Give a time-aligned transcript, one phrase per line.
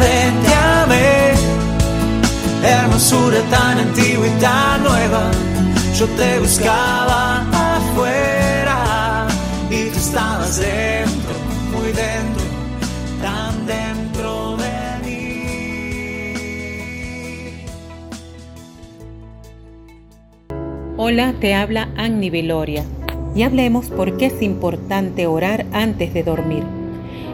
[0.00, 1.34] tarde te amé.
[2.62, 5.30] Hermosura tan antigua y tan nueva.
[5.96, 9.26] Yo te buscaba afuera
[9.70, 11.34] y tú estabas dentro,
[11.72, 12.44] muy dentro,
[13.20, 14.70] tan dentro de
[15.04, 15.42] mí.
[20.96, 22.84] Hola, te habla Annie Veloria
[23.34, 26.79] y hablemos por qué es importante orar antes de dormir.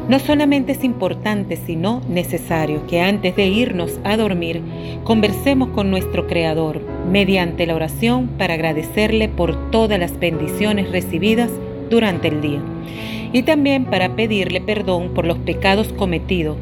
[0.09, 4.63] No solamente es importante, sino necesario que antes de irnos a dormir
[5.03, 11.51] conversemos con nuestro Creador mediante la oración para agradecerle por todas las bendiciones recibidas
[11.91, 12.61] durante el día
[13.33, 16.57] y también para pedirle perdón por los pecados cometidos,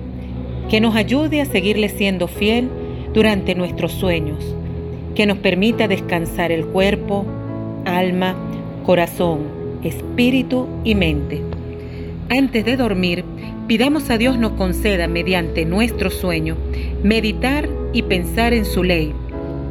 [0.70, 2.70] que nos ayude a seguirle siendo fiel
[3.12, 4.56] durante nuestros sueños,
[5.14, 7.26] que nos permita descansar el cuerpo,
[7.84, 8.34] alma,
[8.86, 9.40] corazón,
[9.82, 11.53] espíritu y mente.
[12.30, 13.24] Antes de dormir,
[13.68, 16.56] pidamos a Dios nos conceda mediante nuestro sueño
[17.02, 19.12] meditar y pensar en su ley,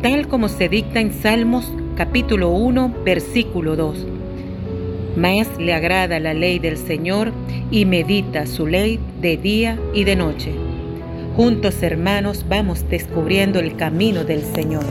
[0.03, 4.05] tal como se dicta en Salmos capítulo 1, versículo 2.
[5.17, 7.31] Más le agrada la ley del Señor
[7.71, 10.51] y medita su ley de día y de noche.
[11.35, 14.85] Juntos hermanos vamos descubriendo el camino del Señor.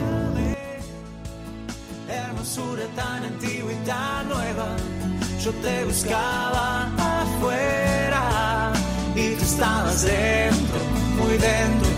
[2.09, 4.75] Hermosura tan antigua y tan nueva.
[5.41, 7.12] Yo te buscaba
[9.15, 10.79] y tú estabas dentro,
[11.17, 11.89] muy dentro,